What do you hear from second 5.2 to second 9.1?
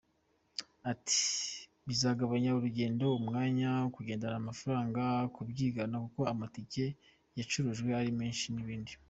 kubyigana kuko amatike yacurujwe ari menshi n’ibindi.